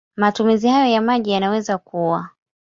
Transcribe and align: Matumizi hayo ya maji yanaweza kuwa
Matumizi 0.15 0.67
hayo 0.67 0.93
ya 0.93 1.01
maji 1.01 1.31
yanaweza 1.31 1.77
kuwa 1.77 2.29